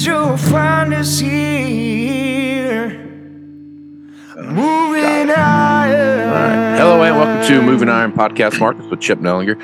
[0.00, 2.88] Years, you'll find us here.
[4.36, 6.28] Moving Iron.
[6.28, 6.78] All right.
[6.78, 9.60] Hello and welcome to Moving Iron Podcast Markets with Chip Nellinger.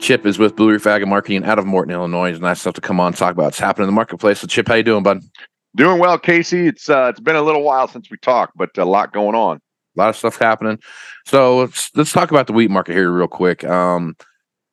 [0.00, 2.30] Chip is with Blue Reef Ag and Marketing out of Morton, Illinois.
[2.30, 4.40] It's nice stuff to come on and talk about what's happening in the marketplace.
[4.40, 5.20] So, Chip, how you doing, bud?
[5.74, 6.68] Doing well, Casey.
[6.68, 9.56] It's uh, it's been a little while since we talked, but a lot going on.
[9.56, 10.78] A lot of stuff happening.
[11.26, 13.62] So let's let's talk about the wheat market here real quick.
[13.64, 14.16] Um,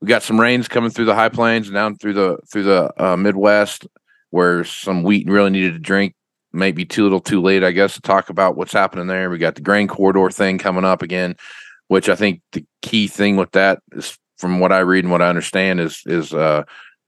[0.02, 2.94] we got some rains coming through the high plains and down through the through the
[2.98, 3.86] uh, Midwest,
[4.34, 6.16] where some wheat really needed to drink.
[6.52, 9.30] Maybe too little, too late, I guess, to talk about what's happening there.
[9.30, 11.36] We got the grain corridor thing coming up again,
[11.88, 15.22] which I think the key thing with that is, from what I read and what
[15.22, 16.64] I understand, is is uh,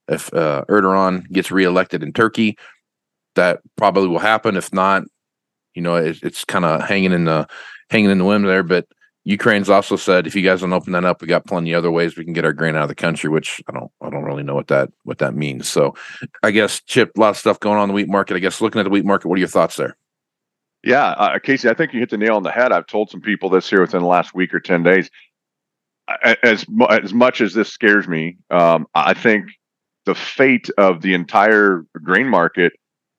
[0.08, 2.59] if uh, Erdogan gets reelected in Turkey,
[3.34, 4.56] that probably will happen.
[4.56, 5.02] If not,
[5.74, 7.47] you know, it, it's kind of hanging in the
[7.90, 8.62] hanging in the wind there.
[8.62, 8.85] But
[9.25, 11.91] Ukraine's also said if you guys don't open that up, we got plenty of other
[11.91, 13.30] ways we can get our grain out of the country.
[13.30, 15.68] Which I don't I don't really know what that what that means.
[15.68, 15.96] So
[16.44, 18.35] I guess Chip, a lot of stuff going on in the wheat market.
[18.35, 19.97] I guess looking at the wheat market, what are your thoughts there?
[20.84, 22.72] Yeah, uh, Casey, I think you hit the nail on the head.
[22.72, 25.09] I've told some people this here within the last week or ten days.
[26.44, 29.50] As as much as this scares me, um, I think
[30.06, 32.74] the fate of the entire grain market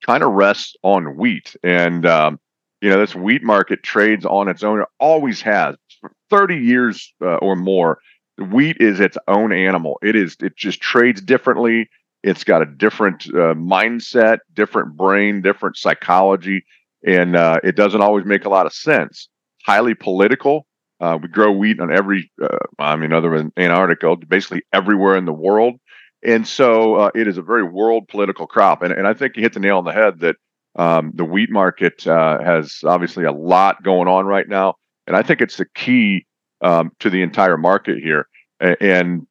[0.05, 1.57] kind of rests on wheat.
[1.63, 2.39] And, um,
[2.81, 5.75] you know, this wheat market trades on its own, it always has
[6.07, 7.99] for 30 years uh, or more.
[8.39, 9.99] Wheat is its own animal.
[10.03, 11.89] It is, it just trades differently.
[12.23, 16.65] It's got a different uh, mindset, different brain, different psychology,
[17.07, 19.29] and uh, it doesn't always make a lot of sense.
[19.65, 20.67] Highly political.
[21.01, 25.25] Uh, we grow wheat on every, uh, I mean, other than Antarctica, basically everywhere in
[25.25, 25.75] the world.
[26.23, 28.83] And so uh, it is a very world political crop.
[28.83, 30.37] And, and I think you hit the nail on the head that
[30.75, 34.77] um, the wheat market has obviously a lot going on right now.
[35.07, 36.27] And I think it's the key
[36.63, 38.27] um, to the entire market here.
[38.61, 39.27] And, and,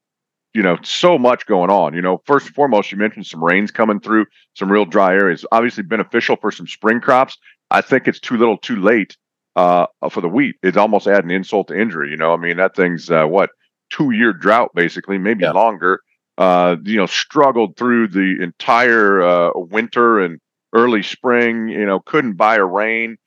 [0.53, 1.93] you know, so much going on.
[1.93, 5.45] You know, first and foremost, you mentioned some rains coming through, some real dry areas.
[5.51, 7.37] Obviously beneficial for some spring crops.
[7.71, 9.17] I think it's too little too late
[9.55, 10.55] uh, for the wheat.
[10.63, 12.09] It's almost adding insult to injury.
[12.09, 13.49] You know, I mean, that thing's uh, what,
[13.89, 15.51] two year drought, basically, maybe yeah.
[15.51, 15.99] longer
[16.37, 20.39] uh, you know, struggled through the entire uh, winter and
[20.73, 21.69] early spring.
[21.69, 23.17] You know, couldn't buy a rain,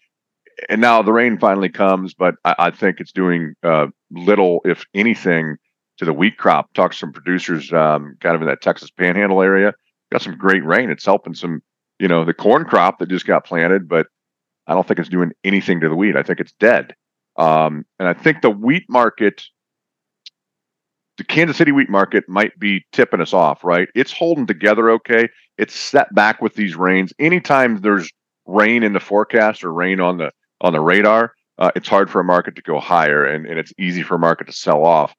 [0.69, 2.15] and now the rain finally comes.
[2.15, 5.57] But I, I think it's doing uh, little, if anything,
[5.99, 6.73] to the wheat crop.
[6.75, 9.75] Talk to some producers, um, kind of in that Texas Panhandle area,
[10.11, 10.91] got some great rain.
[10.91, 11.61] It's helping some,
[11.99, 14.07] you know, the corn crop that just got planted, but
[14.67, 16.17] I don't think it's doing anything to the wheat.
[16.17, 16.95] I think it's dead.
[17.37, 19.45] Um, and I think the wheat market,
[21.17, 23.89] the Kansas City wheat market might be tipping us off, right?
[23.95, 25.29] It's holding together okay.
[25.57, 27.13] It's set back with these rains.
[27.19, 28.11] Anytime there's
[28.47, 32.21] rain in the forecast or rain on the on the radar, uh, it's hard for
[32.21, 35.15] a market to go higher and, and it's easy for a market to sell off,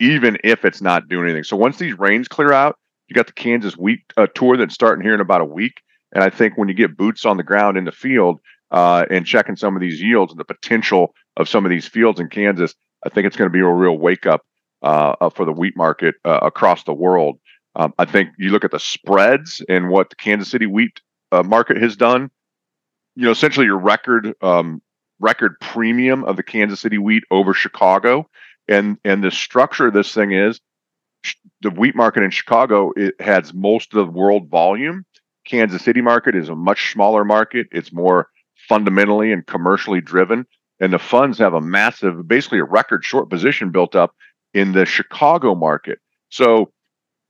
[0.00, 1.44] even if it's not doing anything.
[1.44, 2.76] So once these rains clear out,
[3.08, 5.80] you got the Kansas wheat uh, tour that's starting here in about a week.
[6.12, 9.26] And I think when you get boots on the ground in the field uh, and
[9.26, 12.74] checking some of these yields and the potential of some of these fields in Kansas,
[13.04, 14.42] I think it's going to be a real wake up
[14.82, 17.38] uh, for the wheat market uh, across the world.
[17.76, 21.00] Um, I think you look at the spreads and what the Kansas City wheat
[21.32, 22.30] uh, market has done.
[23.16, 24.82] You know, essentially your record um,
[25.20, 28.28] record premium of the Kansas City wheat over Chicago,
[28.68, 30.60] and and the structure of this thing is
[31.62, 35.04] the wheat market in Chicago it has most of the world volume.
[35.46, 37.66] Kansas City market is a much smaller market.
[37.70, 38.28] It's more
[38.68, 40.46] fundamentally and commercially driven,
[40.80, 44.14] and the funds have a massive, basically a record short position built up
[44.54, 45.98] in the Chicago market.
[46.30, 46.72] So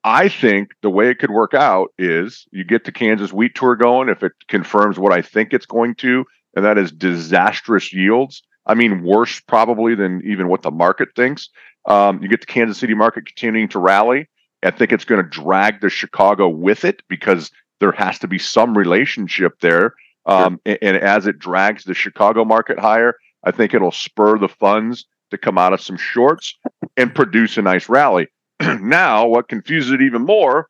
[0.05, 3.75] I think the way it could work out is you get the Kansas wheat tour
[3.75, 6.27] going if it confirms what I think it's going to,
[6.57, 8.43] and that is disastrous yields.
[8.67, 11.51] I mean, worse probably than even what the market thinks.
[11.87, 14.29] Um, you get the Kansas City market continuing to rally.
[14.63, 18.39] I think it's going to drag the Chicago with it because there has to be
[18.39, 19.95] some relationship there.
[20.27, 20.79] Um, sure.
[20.81, 25.05] and, and, as it drags the Chicago market higher, I think it'll spur the funds
[25.31, 26.55] to come out of some shorts
[26.97, 28.29] and produce a nice rally.
[28.61, 30.69] now, what confuses it even more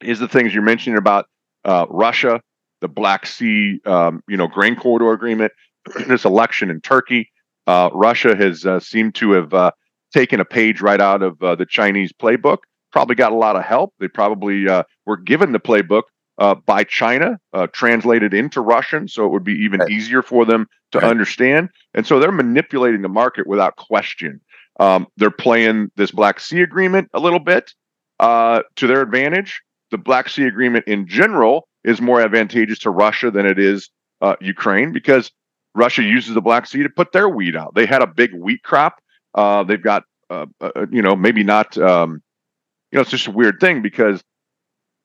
[0.00, 1.26] is the things you're mentioning about
[1.64, 2.40] uh, Russia,
[2.80, 5.52] the Black Sea, um, you know, grain corridor agreement,
[6.06, 7.30] this election in Turkey.
[7.66, 9.70] Uh, Russia has uh, seemed to have uh,
[10.12, 12.58] taken a page right out of uh, the Chinese playbook.
[12.92, 13.94] Probably got a lot of help.
[14.00, 16.02] They probably uh, were given the playbook
[16.64, 17.38] by China,
[17.72, 19.90] translated into Russian, so it would be even right.
[19.90, 21.10] easier for them to right.
[21.10, 21.68] understand.
[21.92, 24.40] And so they're manipulating the market without question.
[24.80, 27.74] Um, they're playing this Black Sea Agreement a little bit
[28.18, 29.60] uh, to their advantage.
[29.90, 33.90] The Black Sea Agreement in general is more advantageous to Russia than it is
[34.20, 35.30] uh, Ukraine because
[35.74, 37.74] Russia uses the Black Sea to put their wheat out.
[37.74, 39.00] They had a big wheat crop.
[39.34, 41.76] Uh, they've got, uh, uh, you know, maybe not.
[41.78, 42.22] Um,
[42.90, 44.22] you know, it's just a weird thing because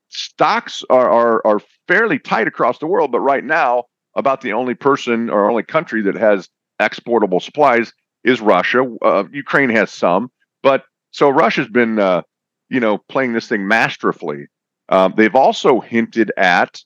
[0.10, 3.83] stocks are, are are fairly tight across the world, but right now,
[4.16, 6.50] about the only person or only country that has
[6.80, 7.94] exportable supplies
[8.24, 8.83] is Russia.
[9.01, 10.31] Uh, Ukraine has some,
[10.63, 12.24] but so Russia's been, uh,
[12.69, 14.48] you know, playing this thing masterfully.
[14.89, 16.81] Um, they've also hinted at,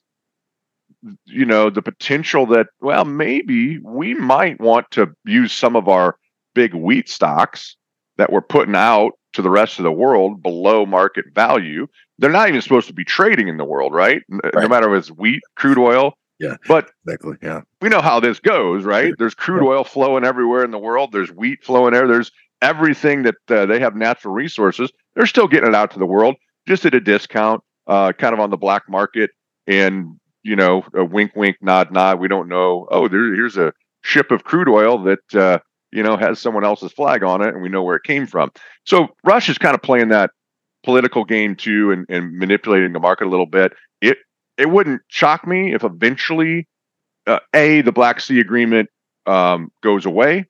[1.24, 6.16] you know, the potential that well, maybe we might want to use some of our
[6.54, 7.76] big wheat stocks
[8.16, 11.86] that we're putting out to the rest of the world below market value.
[12.18, 14.22] They're not even supposed to be trading in the world, right?
[14.28, 14.54] right.
[14.54, 16.56] No matter if it's wheat, crude oil, yeah.
[16.66, 17.36] But exactly.
[17.42, 17.60] Yeah.
[17.82, 19.12] We know how this goes, right?
[19.18, 21.12] There's crude oil flowing everywhere in the world.
[21.12, 22.08] There's wheat flowing there.
[22.08, 22.32] There's
[22.62, 24.90] everything that uh, they have natural resources.
[25.14, 26.36] They're still getting it out to the world
[26.66, 29.30] just at a discount, uh, kind of on the black market.
[29.66, 32.18] And, you know, a wink, wink, nod, nod.
[32.18, 32.88] We don't know.
[32.90, 33.72] Oh, there, here's a
[34.02, 35.58] ship of crude oil that, uh,
[35.92, 38.50] you know, has someone else's flag on it and we know where it came from.
[38.84, 40.30] So Russia's kind of playing that
[40.82, 43.72] political game too and, and manipulating the market a little bit.
[44.00, 44.18] It
[44.56, 46.66] it wouldn't shock me if eventually,
[47.26, 48.88] uh, a the Black Sea Agreement
[49.26, 50.46] um, goes away.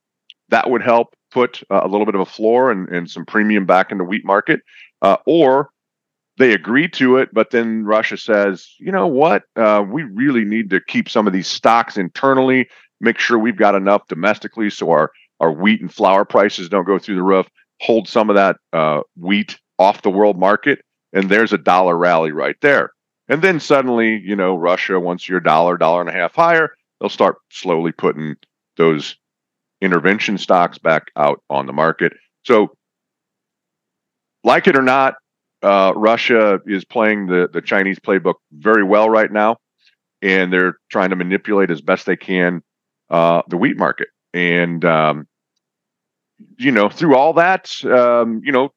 [0.50, 3.66] That would help put uh, a little bit of a floor and, and some premium
[3.66, 4.60] back in the wheat market,
[5.02, 5.70] uh, or
[6.40, 10.70] they agree to it, but then Russia says, you know what, uh, we really need
[10.70, 12.66] to keep some of these stocks internally,
[12.98, 16.98] make sure we've got enough domestically so our our wheat and flour prices don't go
[16.98, 17.46] through the roof.
[17.82, 20.80] Hold some of that uh, wheat off the world market,
[21.12, 22.92] and there's a dollar rally right there.
[23.28, 26.70] And then suddenly, you know, Russia, once you're a dollar, dollar and a half higher,
[27.00, 28.36] they'll start slowly putting
[28.78, 29.16] those
[29.82, 32.14] intervention stocks back out on the market.
[32.44, 32.76] So,
[34.42, 35.14] like it or not,
[35.62, 39.58] uh, Russia is playing the, the Chinese playbook very well right now,
[40.22, 42.62] and they're trying to manipulate as best they can
[43.10, 44.08] uh, the wheat market.
[44.32, 45.26] And, um,
[46.56, 48.70] you know, through all that, um, you know,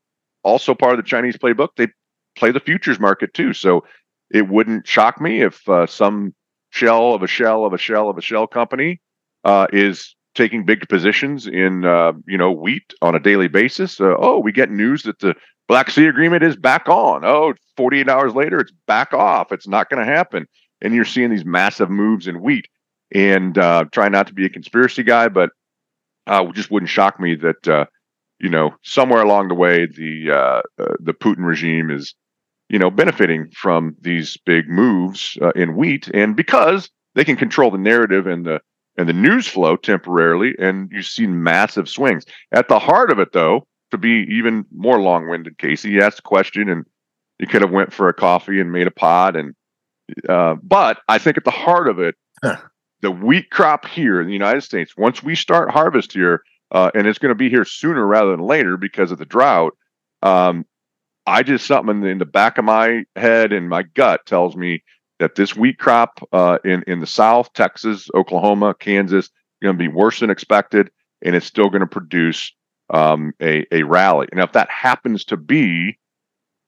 [0.44, 1.88] also part of the Chinese playbook, they
[2.36, 3.54] play the futures market too.
[3.54, 3.86] So
[4.30, 6.34] it wouldn't shock me if uh, some
[6.72, 9.00] shell of a shell of a shell of a shell company
[9.44, 14.02] uh, is taking big positions in uh, you know wheat on a daily basis.
[14.02, 15.36] Uh, oh, we get news that the
[15.68, 17.24] Black Sea Agreement is back on.
[17.24, 19.52] Oh, 48 hours later, it's back off.
[19.52, 20.46] It's not going to happen.
[20.82, 22.68] And you're seeing these massive moves in wheat.
[23.14, 25.52] And uh, try not to be a conspiracy guy, but
[26.28, 27.86] uh, just wouldn't shock me that uh,
[28.40, 32.16] you know somewhere along the way the uh, uh, the Putin regime is
[32.74, 37.70] you know, benefiting from these big moves uh, in wheat, and because they can control
[37.70, 38.60] the narrative and the
[38.98, 42.26] and the news flow temporarily, and you've seen massive swings.
[42.52, 46.24] At the heart of it, though, to be even more long-winded, Casey, you asked a
[46.24, 46.86] question, and
[47.40, 49.56] you could have went for a coffee and made a pot, and
[50.28, 52.58] uh, but I think at the heart of it, huh.
[53.02, 57.08] the wheat crop here in the United States, once we start harvest here, uh, and
[57.08, 59.74] it's going to be here sooner rather than later because of the drought.
[60.22, 60.66] Um,
[61.26, 64.58] I just something in the, in the, back of my head and my gut tells
[64.58, 64.84] me
[65.20, 69.30] that this wheat crop uh, in in the South, Texas, Oklahoma, Kansas,
[69.62, 72.52] going to be worse than expected, and it's still going to produce
[72.94, 74.28] um, a a rally.
[74.32, 76.00] And if that happens to be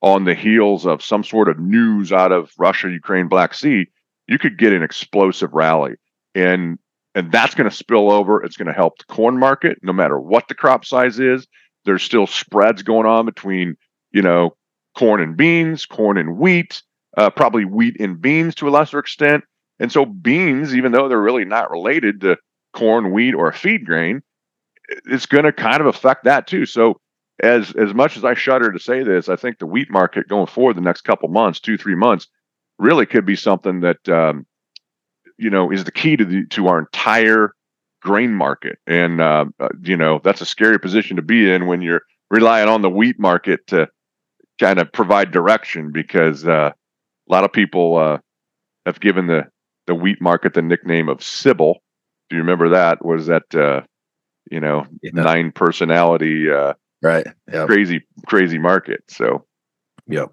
[0.01, 3.87] on the heels of some sort of news out of Russia, Ukraine, Black Sea,
[4.27, 5.93] you could get an explosive rally.
[6.33, 6.77] And
[7.13, 8.43] and that's going to spill over.
[8.43, 11.47] It's going to help the corn market, no matter what the crop size is.
[11.85, 13.77] There's still spreads going on between,
[14.11, 14.57] you know,
[14.97, 16.81] corn and beans, corn and wheat,
[17.15, 19.45] uh, probably wheat and beans to a lesser extent.
[19.79, 22.37] And so beans, even though they're really not related to
[22.73, 24.21] corn, wheat, or a feed grain,
[25.05, 26.65] it's going to kind of affect that too.
[26.65, 26.99] So
[27.41, 30.47] as as much as I shudder to say this, I think the wheat market going
[30.47, 32.27] forward the next couple months, two three months,
[32.77, 34.45] really could be something that um,
[35.37, 37.53] you know is the key to the to our entire
[38.01, 41.81] grain market and uh, uh, you know that's a scary position to be in when
[41.81, 43.87] you're relying on the wheat market to
[44.59, 48.17] kind of provide direction because uh, a lot of people uh,
[48.85, 49.43] have given the
[49.87, 51.77] the wheat market the nickname of Sybil.
[52.29, 53.03] Do you remember that?
[53.05, 53.81] Was that uh,
[54.51, 55.11] you know yeah.
[55.13, 57.67] nine personality uh, right yep.
[57.67, 59.03] crazy crazy market?
[59.07, 59.45] So
[60.07, 60.31] yep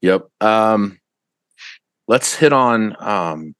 [0.00, 0.28] yep.
[0.40, 0.98] Um,
[2.06, 3.54] let's hit on um,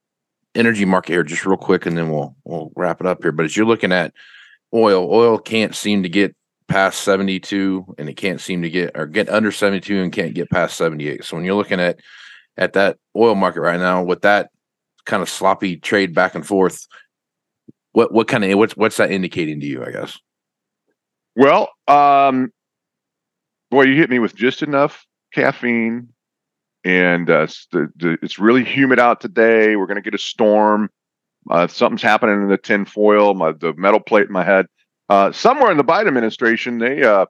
[0.54, 3.32] energy market here just real quick, and then we'll we'll wrap it up here.
[3.32, 4.12] But as you're looking at
[4.74, 6.34] oil, oil can't seem to get
[6.68, 10.50] past 72, and it can't seem to get or get under 72 and can't get
[10.50, 11.24] past 78.
[11.24, 12.00] So when you're looking at
[12.56, 14.50] at that oil market right now with that
[15.04, 16.86] kind of sloppy trade back and forth,
[17.92, 19.84] what what kind of what's what's that indicating to you?
[19.84, 20.18] I guess.
[21.36, 22.52] Well, um,
[23.70, 26.08] boy, you hit me with just enough caffeine
[26.84, 29.76] and uh, the, the, it's really humid out today.
[29.76, 30.90] We're going to get a storm.
[31.50, 34.66] Uh, something's happening in the tin foil, my, the metal plate in my head.
[35.08, 37.26] Uh, somewhere in the Biden administration, they uh,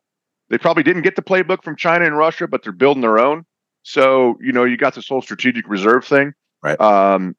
[0.48, 3.44] they probably didn't get the playbook from China and Russia, but they're building their own.
[3.84, 6.80] So you know, you got this whole strategic reserve thing, right?
[6.80, 7.36] Um,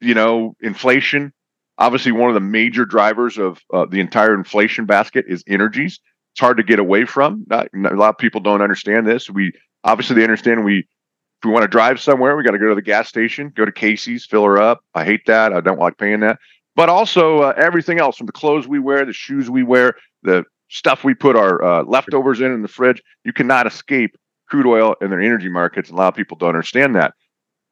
[0.00, 1.32] you know, inflation.
[1.80, 5.98] Obviously, one of the major drivers of uh, the entire inflation basket is energies.
[6.32, 7.44] It's hard to get away from.
[7.48, 9.28] Not, a lot of people don't understand this.
[9.30, 12.68] We obviously they understand we if we want to drive somewhere, we got to go
[12.68, 14.84] to the gas station, go to Casey's, fill her up.
[14.94, 15.54] I hate that.
[15.54, 16.38] I don't like paying that.
[16.76, 20.44] But also uh, everything else from the clothes we wear, the shoes we wear, the
[20.68, 23.02] stuff we put our uh, leftovers in in the fridge.
[23.24, 24.16] You cannot escape
[24.50, 25.90] crude oil and their energy markets.
[25.90, 27.14] A lot of people don't understand that.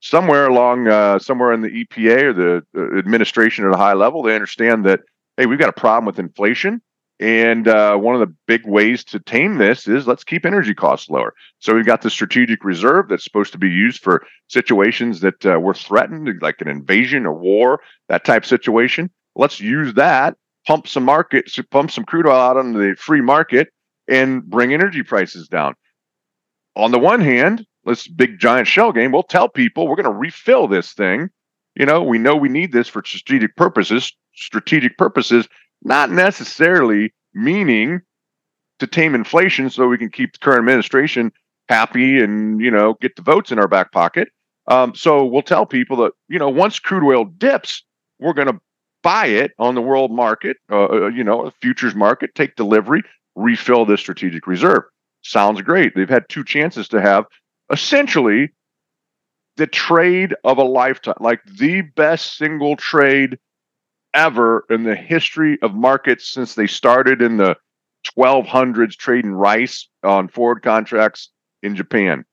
[0.01, 4.23] Somewhere along, uh, somewhere in the EPA or the uh, administration at a high level,
[4.23, 5.01] they understand that
[5.37, 6.83] hey, we've got a problem with inflation.
[7.21, 11.09] And uh, one of the big ways to tame this is let's keep energy costs
[11.09, 11.35] lower.
[11.59, 15.59] So we've got the strategic reserve that's supposed to be used for situations that uh,
[15.59, 19.11] we're threatened, like an invasion, a war, that type situation.
[19.35, 20.37] Let's use that,
[20.67, 23.69] pump some market, pump some crude oil out on the free market,
[24.07, 25.75] and bring energy prices down.
[26.77, 29.11] On the one hand, let's big giant shell game.
[29.11, 31.31] We'll tell people we're going to refill this thing.
[31.75, 34.13] You know, we know we need this for strategic purposes.
[34.35, 35.49] Strategic purposes
[35.83, 38.01] not necessarily meaning
[38.79, 41.33] to tame inflation so we can keep the current administration
[41.69, 44.29] happy and you know get the votes in our back pocket.
[44.67, 47.83] Um, so we'll tell people that you know once crude oil dips,
[48.19, 48.61] we're going to
[49.03, 53.03] buy it on the world market, uh, uh you know, futures market, take delivery,
[53.35, 54.83] refill this strategic reserve.
[55.23, 55.95] Sounds great.
[55.95, 57.25] They've had two chances to have
[57.71, 58.51] essentially
[59.57, 63.39] the trade of a lifetime, like the best single trade
[64.15, 67.57] ever in the history of markets since they started in the
[68.17, 71.31] 1200s trading rice on forward contracts
[71.63, 72.25] in Japan.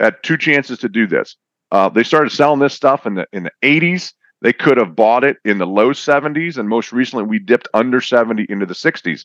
[0.00, 1.36] Had two chances to do this.
[1.70, 4.12] Uh, they started selling this stuff in the in the 80s.
[4.42, 8.00] They could have bought it in the low 70s, and most recently we dipped under
[8.00, 9.24] 70 into the 60s.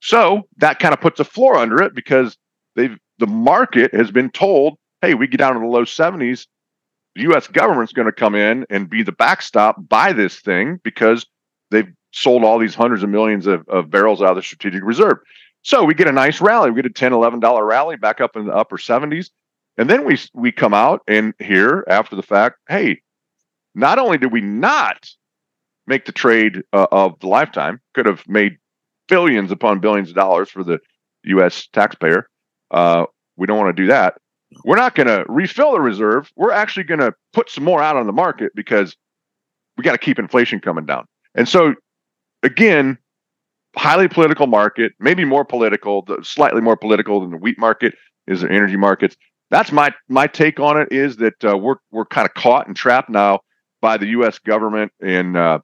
[0.00, 2.36] So that kind of puts a floor under it because
[2.74, 6.46] they've the market has been told, hey, we get down to the low 70s,
[7.14, 7.46] the U.S.
[7.46, 11.24] government's going to come in and be the backstop, buy this thing because
[11.70, 15.18] they've sold all these hundreds of millions of, of barrels out of the strategic reserve.
[15.62, 16.70] So we get a nice rally.
[16.70, 19.30] We get a 10 $11 rally back up in the upper 70s.
[19.78, 23.02] And then we we come out and here after the fact, hey,
[23.74, 25.10] not only did we not
[25.86, 28.56] make the trade uh, of the lifetime, could have made
[29.06, 30.78] billions upon billions of dollars for the
[31.24, 31.68] U.S.
[31.72, 32.26] taxpayer.
[32.70, 33.04] Uh,
[33.36, 34.14] we don't want to do that.
[34.64, 36.30] We're not going to refill the reserve.
[36.36, 38.96] We're actually going to put some more out on the market because
[39.76, 41.06] we got to keep inflation coming down.
[41.34, 41.74] And so,
[42.42, 42.98] again,
[43.76, 47.94] highly political market, maybe more political, slightly more political than the wheat market
[48.26, 49.16] is the energy markets.
[49.50, 50.88] That's my my take on it.
[50.90, 53.40] Is that uh, we're we're kind of caught and trapped now
[53.80, 54.38] by the U.S.
[54.40, 55.60] government, and uh,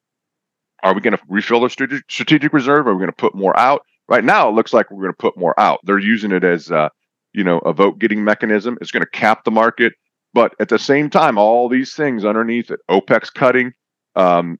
[0.82, 1.70] are we going to refill the
[2.08, 2.86] strategic, reserve?
[2.86, 3.82] Are we going to put more out?
[4.08, 5.80] Right now, it looks like we're going to put more out.
[5.84, 6.90] They're using it as uh,
[7.32, 8.78] you know a vote getting mechanism.
[8.80, 9.94] It's going to cap the market,
[10.34, 13.72] but at the same time, all these things underneath it, OPEC's cutting,
[14.16, 14.58] um,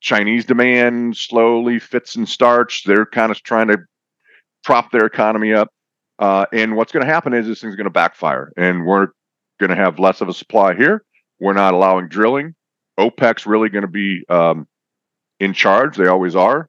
[0.00, 2.82] Chinese demand slowly fits and starts.
[2.84, 3.78] They're kind of trying to
[4.64, 5.68] prop their economy up.
[6.18, 9.08] Uh, and what's going to happen is this thing's going to backfire, and we're
[9.60, 11.04] going to have less of a supply here.
[11.40, 12.54] We're not allowing drilling.
[12.98, 14.66] OPEC's really going to be um,
[15.38, 15.96] in charge.
[15.96, 16.68] They always are.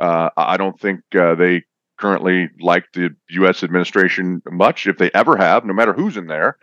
[0.00, 1.62] Uh, I don't think uh, they
[1.98, 3.62] currently like the U.S.
[3.62, 6.58] administration much, if they ever have, no matter who's in there.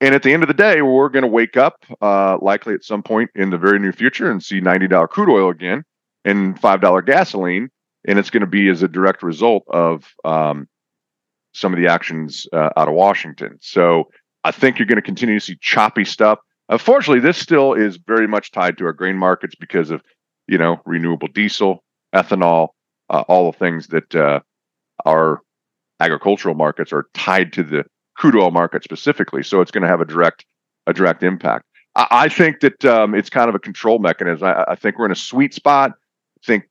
[0.00, 2.84] And at the end of the day, we're going to wake up uh, likely at
[2.84, 5.84] some point in the very near future and see $90 crude oil again
[6.24, 7.68] and $5 gasoline.
[8.06, 10.68] And it's going to be as a direct result of um,
[11.52, 13.58] some of the actions uh, out of Washington.
[13.60, 14.08] So
[14.44, 16.38] I think you're going to continue to see choppy stuff.
[16.68, 20.02] Unfortunately, this still is very much tied to our grain markets because of,
[20.46, 21.82] you know, renewable diesel,
[22.14, 22.68] ethanol,
[23.10, 24.40] uh, all the things that uh,
[25.04, 25.40] our
[26.00, 27.84] agricultural markets are tied to the
[28.16, 29.42] crude oil market specifically.
[29.42, 30.44] So it's going to have a direct
[30.86, 31.66] a direct impact.
[31.94, 34.46] I, I think that um, it's kind of a control mechanism.
[34.46, 35.92] I, I, think we're in a sweet spot.
[35.92, 36.68] I think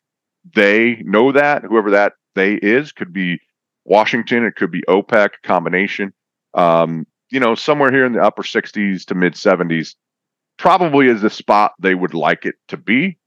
[0.55, 3.39] they know that whoever that they is could be
[3.85, 4.43] Washington.
[4.45, 6.13] It could be OPEC combination.
[6.53, 9.95] Um, you know, somewhere here in the upper 60s to mid 70s
[10.57, 13.17] probably is the spot they would like it to be.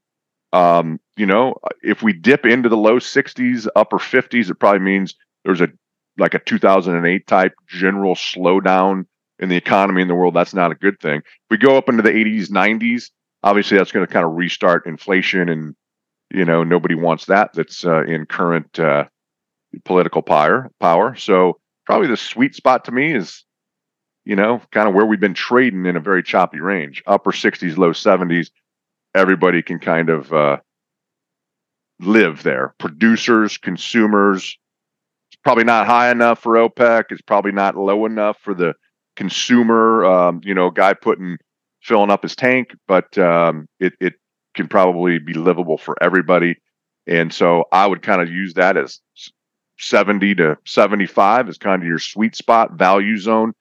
[0.53, 5.13] Um, you know, if we dip into the low 60s, upper 50s, it probably means
[5.45, 5.67] there's a
[6.17, 9.05] like a 2008 type general slowdown
[9.37, 11.17] in the economy in the world, that's not a good thing.
[11.17, 13.11] If we go up into the 80s, 90s,
[13.43, 15.75] obviously that's going to kind of restart inflation, and
[16.31, 17.53] you know nobody wants that.
[17.53, 19.05] That's uh, in current uh,
[19.85, 20.71] political power.
[20.79, 21.13] Power.
[21.13, 23.45] So probably the sweet spot to me is,
[24.25, 27.77] you know, kind of where we've been trading in a very choppy range, upper 60s,
[27.77, 28.49] low 70s.
[29.13, 30.57] Everybody can kind of uh,
[32.01, 32.73] live there.
[32.79, 34.57] Producers, consumers,
[35.31, 37.05] It's probably not high enough for OPEC.
[37.09, 38.73] It's probably not low enough for the
[39.15, 40.05] consumer.
[40.05, 41.37] Um, you know, guy putting
[41.81, 44.13] filling up his tank, but um, it it
[44.55, 46.55] can probably be livable for everybody.
[47.07, 48.99] And so I would kind of use that as
[49.79, 53.53] 70 to 75 is kind of your sweet spot value zone.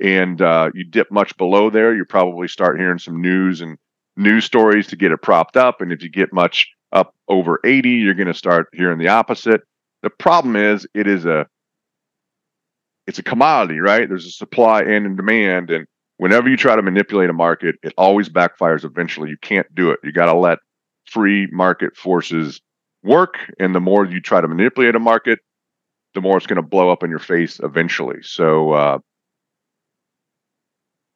[0.00, 3.78] And uh, you dip much below there, you probably start hearing some news and
[4.16, 5.80] news stories to get it propped up.
[5.80, 9.62] And if you get much up over 80, you're going to start hearing the opposite.
[10.02, 11.46] The problem is it is a
[13.06, 14.08] it's a commodity, right?
[14.08, 17.92] There's a supply and a demand, and whenever you try to manipulate a market, it
[17.98, 19.28] always backfires eventually.
[19.28, 20.00] You can't do it.
[20.02, 20.58] You got to let
[21.04, 22.62] free market forces
[23.02, 25.40] work, and the more you try to manipulate a market,
[26.14, 28.22] the more it's going to blow up in your face eventually.
[28.22, 28.98] So uh,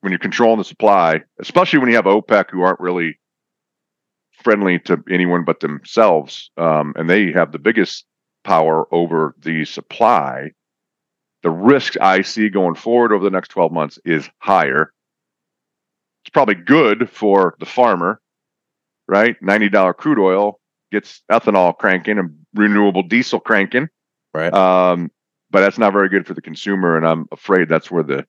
[0.01, 3.19] when you're controlling the supply, especially when you have OPEC who aren't really
[4.43, 8.05] friendly to anyone but themselves, um, and they have the biggest
[8.45, 10.51] power over the supply,
[11.43, 14.93] the risk I see going forward over the next 12 months is higher.
[16.25, 18.21] It's probably good for the farmer,
[19.07, 19.37] right?
[19.41, 23.89] $90 crude oil gets ethanol cranking and renewable diesel cranking.
[24.35, 24.53] Right.
[24.53, 25.11] Um,
[25.51, 26.97] but that's not very good for the consumer.
[26.97, 28.27] And I'm afraid that's where the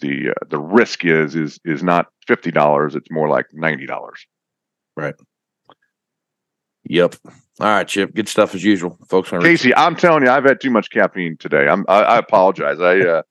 [0.00, 2.94] the uh, the risk is is is not fifty dollars.
[2.94, 4.24] It's more like ninety dollars.
[4.98, 5.14] Right.
[6.84, 7.14] Yep.
[7.60, 8.14] All right, Chip.
[8.14, 9.30] Good stuff as usual, folks.
[9.30, 11.68] Casey, I'm telling you, I've had too much caffeine today.
[11.68, 11.84] I'm.
[11.88, 12.80] I, I apologize.
[12.80, 12.98] I.
[12.98, 13.22] Uh,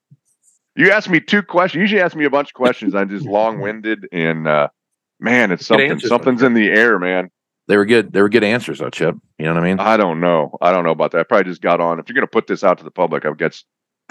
[0.76, 1.76] you asked me two questions.
[1.76, 2.94] You usually ask me a bunch of questions.
[2.94, 4.68] I'm just long winded, and uh,
[5.20, 5.90] man, it's something.
[5.90, 7.30] Answers, something's in the air, man.
[7.66, 8.12] They were good.
[8.14, 9.14] They were good answers, though, Chip.
[9.38, 9.78] You know what I mean?
[9.78, 10.56] I don't know.
[10.62, 11.20] I don't know about that.
[11.20, 11.98] I probably just got on.
[11.98, 13.64] If you're going to put this out to the public, I guess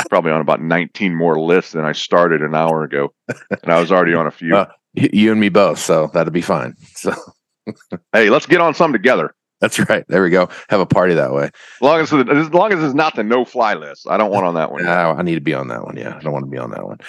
[0.10, 3.92] probably on about 19 more lists than I started an hour ago, and I was
[3.92, 4.56] already on a few.
[4.56, 6.76] Uh, you and me both, so that'd be fine.
[6.96, 7.14] So,
[8.14, 9.34] hey, let's get on some together.
[9.60, 10.06] That's right.
[10.08, 10.50] There we go.
[10.70, 11.46] Have a party that way.
[11.46, 14.08] As long as as long as it's not the no fly list.
[14.08, 14.82] I don't want on that one.
[14.86, 15.98] Yeah, I need to be on that one.
[15.98, 17.00] Yeah, I don't want to be on that one.